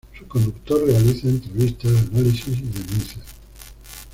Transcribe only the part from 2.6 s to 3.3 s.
denuncias.